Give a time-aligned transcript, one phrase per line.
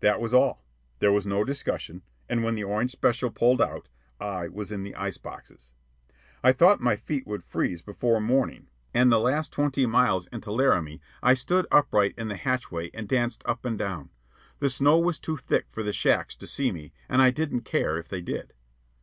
[0.00, 0.64] That was all.
[0.98, 2.00] There was no discussion.
[2.26, 3.86] And when that orange special pulled out,
[4.18, 5.74] I was in the ice boxes.
[6.42, 11.02] I thought my feet would freeze before morning, and the last twenty miles into Laramie
[11.22, 14.08] I stood upright in the hatchway and danced up and down.
[14.58, 17.98] The snow was too thick for the shacks to see me, and I didn't care
[17.98, 18.54] if they did.